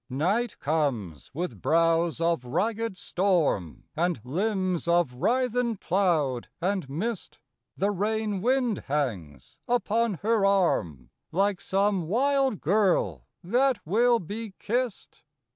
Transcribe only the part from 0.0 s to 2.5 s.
Night comes with brows of